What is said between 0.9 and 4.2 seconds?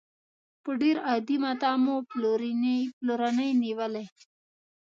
عادي متاع مو پلورنې نېولې.